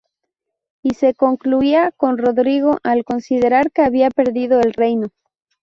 [0.81, 5.09] Y se concluía con Rodrigo, al considerar que había perdido el reino.